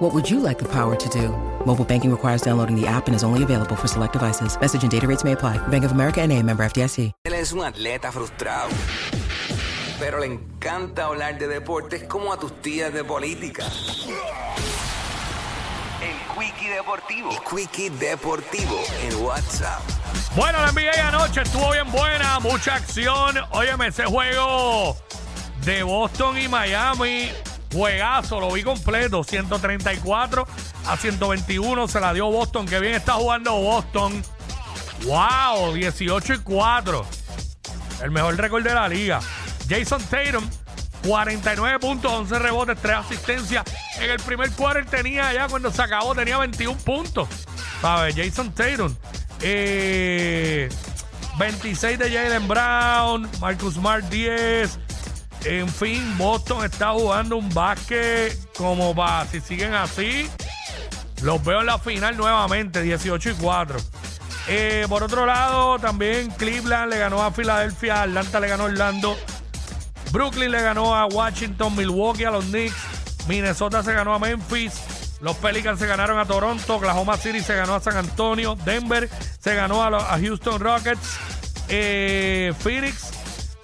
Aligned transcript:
What 0.00 0.14
would 0.14 0.30
you 0.30 0.40
like 0.40 0.58
the 0.58 0.64
power 0.64 0.96
to 0.96 1.08
do? 1.10 1.28
Mobile 1.66 1.84
banking 1.84 2.10
requires 2.10 2.40
downloading 2.40 2.74
the 2.74 2.86
app 2.86 3.06
and 3.06 3.14
is 3.14 3.22
only 3.22 3.42
available 3.42 3.76
for 3.76 3.86
select 3.86 4.14
devices. 4.14 4.58
Message 4.58 4.82
and 4.82 4.90
data 4.90 5.06
rates 5.06 5.24
may 5.24 5.32
apply. 5.32 5.58
Bank 5.68 5.84
of 5.84 5.92
America 5.92 6.22
and 6.22 6.32
a 6.32 6.42
member 6.42 6.64
FDIC. 6.64 7.12
Él 7.26 7.34
es 7.34 7.52
un 7.52 7.62
atleta 7.62 8.10
frustrado, 8.10 8.70
pero 9.98 10.20
le 10.20 10.26
encanta 10.26 11.04
hablar 11.04 11.38
de 11.38 11.48
deportes 11.48 12.04
como 12.04 12.32
a 12.32 12.38
tus 12.38 12.62
tías 12.62 12.94
de 12.94 13.04
política. 13.04 13.66
El 16.00 16.16
Quickie 16.34 16.70
Deportivo. 16.70 17.30
El 17.30 17.38
Quickie 17.40 17.90
Deportivo 17.90 18.80
en 19.02 19.22
WhatsApp. 19.22 19.82
Bueno, 20.34 20.60
la 20.62 20.72
NBA 20.72 21.08
anoche 21.08 21.42
estuvo 21.42 21.72
bien 21.72 21.92
buena, 21.92 22.40
mucha 22.40 22.76
acción. 22.76 23.36
Óyeme, 23.50 23.88
ese 23.88 24.06
juego 24.06 24.96
de 25.62 25.82
Boston 25.82 26.38
y 26.38 26.48
Miami, 26.48 27.28
juegazo, 27.72 28.40
lo 28.40 28.52
vi 28.52 28.62
completo. 28.62 29.24
134 29.24 30.46
a 30.86 30.96
121 30.96 31.88
se 31.88 32.00
la 32.00 32.12
dio 32.12 32.30
Boston. 32.30 32.66
Qué 32.66 32.80
bien 32.80 32.94
está 32.94 33.14
jugando 33.14 33.52
Boston. 33.52 34.22
Wow, 35.04 35.72
18 35.72 36.34
y 36.34 36.38
4. 36.38 37.06
El 38.02 38.10
mejor 38.10 38.36
récord 38.36 38.62
de 38.62 38.74
la 38.74 38.88
liga. 38.88 39.20
Jason 39.68 40.02
Tatum, 40.02 40.44
49 41.06 41.78
puntos, 41.78 42.12
11 42.12 42.38
rebotes, 42.38 42.78
3 42.80 42.96
asistencias. 42.96 43.64
En 43.98 44.10
el 44.10 44.18
primer 44.20 44.50
quarter 44.52 44.84
tenía 44.84 45.32
ya, 45.32 45.48
cuando 45.48 45.70
se 45.70 45.82
acabó, 45.82 46.14
tenía 46.14 46.38
21 46.38 46.78
puntos. 46.78 47.28
¿Sabes? 47.80 48.14
Jason 48.16 48.52
Tatum. 48.52 48.94
Eh, 49.42 50.68
26 51.38 51.98
de 51.98 52.10
Jalen 52.12 52.46
Brown, 52.46 53.30
Marcus 53.40 53.74
Smart 53.74 54.04
10. 54.10 54.78
En 55.44 55.68
fin, 55.68 56.16
Boston 56.18 56.64
está 56.64 56.92
jugando 56.92 57.36
un 57.36 57.48
básquet 57.54 58.36
como 58.56 58.94
va. 58.94 59.26
Si 59.26 59.40
siguen 59.40 59.74
así, 59.74 60.28
los 61.22 61.42
veo 61.42 61.60
en 61.60 61.66
la 61.66 61.78
final 61.78 62.16
nuevamente, 62.16 62.82
18 62.82 63.30
y 63.30 63.34
4. 63.34 63.78
Eh, 64.48 64.86
por 64.88 65.02
otro 65.02 65.26
lado, 65.26 65.78
también 65.78 66.30
Cleveland 66.32 66.90
le 66.90 66.98
ganó 66.98 67.22
a 67.22 67.30
Filadelfia, 67.30 68.02
Atlanta 68.02 68.40
le 68.40 68.48
ganó 68.48 68.64
a 68.64 68.66
Orlando, 68.66 69.16
Brooklyn 70.12 70.50
le 70.50 70.60
ganó 70.60 70.94
a 70.94 71.06
Washington, 71.06 71.76
Milwaukee 71.76 72.24
a 72.24 72.30
los 72.30 72.46
Knicks, 72.46 72.74
Minnesota 73.28 73.82
se 73.82 73.92
ganó 73.92 74.14
a 74.14 74.18
Memphis, 74.18 74.72
los 75.20 75.36
Pelicans 75.36 75.78
se 75.78 75.86
ganaron 75.86 76.18
a 76.18 76.24
Toronto, 76.24 76.76
Oklahoma 76.76 77.16
City 77.16 77.40
se 77.40 77.54
ganó 77.54 77.76
a 77.76 77.80
San 77.80 77.96
Antonio, 77.96 78.56
Denver 78.56 79.08
se 79.38 79.54
ganó 79.54 79.82
a, 79.84 80.18
Houston 80.18 80.58
Rockets, 80.58 81.18
eh, 81.68 82.52
Phoenix 82.58 83.19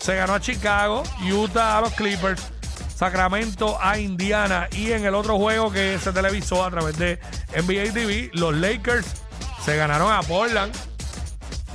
se 0.06 0.14
ganó 0.14 0.34
a 0.34 0.40
Chicago, 0.40 1.02
Utah 1.28 1.78
a 1.78 1.80
los 1.80 1.92
Clippers, 1.94 2.40
Sacramento 2.94 3.76
a 3.82 3.98
Indiana 3.98 4.68
y 4.70 4.92
en 4.92 5.04
el 5.04 5.16
otro 5.16 5.36
juego 5.36 5.72
que 5.72 5.98
se 5.98 6.12
televisó 6.12 6.64
a 6.64 6.70
través 6.70 6.96
de 6.96 7.18
NBA 7.56 7.92
TV, 7.92 8.30
los 8.34 8.54
Lakers 8.54 9.04
se 9.64 9.76
ganaron 9.76 10.12
a 10.12 10.22
Portland. 10.22 10.72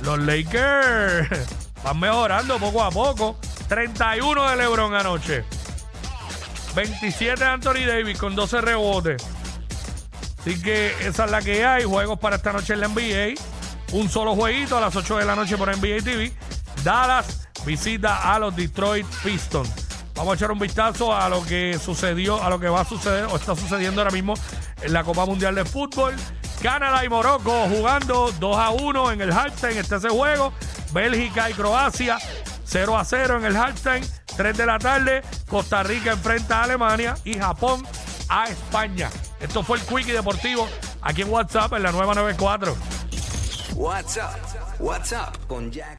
Los 0.00 0.18
Lakers 0.18 1.28
van 1.84 2.00
mejorando 2.00 2.58
poco 2.58 2.82
a 2.82 2.90
poco. 2.90 3.36
31 3.68 4.48
de 4.48 4.56
LeBron 4.56 4.94
anoche. 4.94 5.44
27 6.74 7.38
de 7.38 7.50
Anthony 7.50 7.84
Davis 7.86 8.16
con 8.16 8.34
12 8.34 8.62
rebotes. 8.62 9.22
Así 10.38 10.58
que 10.62 10.94
esa 11.06 11.26
es 11.26 11.30
la 11.30 11.42
que 11.42 11.66
hay. 11.66 11.84
Juegos 11.84 12.18
para 12.18 12.36
esta 12.36 12.54
noche 12.54 12.72
en 12.72 12.80
la 12.80 12.88
NBA. 12.88 13.34
Un 13.92 14.08
solo 14.08 14.34
jueguito 14.34 14.78
a 14.78 14.80
las 14.80 14.96
8 14.96 15.18
de 15.18 15.26
la 15.26 15.36
noche 15.36 15.58
por 15.58 15.68
NBA 15.68 16.02
TV. 16.02 16.32
Dallas 16.82 17.41
visita 17.64 18.32
a 18.32 18.38
los 18.38 18.54
Detroit 18.54 19.06
Pistons. 19.22 19.70
Vamos 20.14 20.32
a 20.32 20.36
echar 20.36 20.52
un 20.52 20.58
vistazo 20.58 21.14
a 21.14 21.28
lo 21.28 21.44
que 21.44 21.78
sucedió, 21.82 22.42
a 22.42 22.50
lo 22.50 22.60
que 22.60 22.68
va 22.68 22.82
a 22.82 22.84
suceder 22.84 23.24
o 23.24 23.36
está 23.36 23.56
sucediendo 23.56 24.00
ahora 24.02 24.12
mismo 24.12 24.34
en 24.82 24.92
la 24.92 25.04
Copa 25.04 25.24
Mundial 25.24 25.54
de 25.54 25.64
Fútbol. 25.64 26.14
Canadá 26.62 27.04
y 27.04 27.08
Morocco 27.08 27.66
jugando 27.68 28.30
2 28.38 28.56
a 28.56 28.70
1 28.70 29.12
en 29.12 29.20
el 29.20 29.32
halftime. 29.32 29.78
Este 29.78 29.96
es 29.96 30.04
el 30.04 30.10
juego. 30.10 30.52
Bélgica 30.92 31.50
y 31.50 31.54
Croacia 31.54 32.18
0 32.64 32.96
a 32.96 33.04
0 33.04 33.38
en 33.38 33.44
el 33.46 33.56
halftime. 33.56 34.02
3 34.36 34.56
de 34.56 34.66
la 34.66 34.78
tarde. 34.78 35.22
Costa 35.48 35.82
Rica 35.82 36.12
enfrenta 36.12 36.60
a 36.60 36.64
Alemania 36.64 37.16
y 37.24 37.34
Japón 37.34 37.82
a 38.28 38.44
España. 38.48 39.10
Esto 39.40 39.62
fue 39.62 39.78
el 39.78 39.84
Quickie 39.84 40.12
Deportivo 40.12 40.68
aquí 41.00 41.22
en 41.22 41.30
WhatsApp 41.30 41.72
en 41.72 41.82
la 41.82 41.92
nueva 41.92 42.14
94. 42.14 42.76
WhatsApp. 43.74 44.36
WhatsApp 44.78 45.36
con 45.46 45.70
Jack. 45.70 45.88